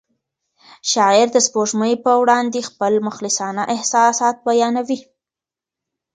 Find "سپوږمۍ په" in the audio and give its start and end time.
1.47-2.11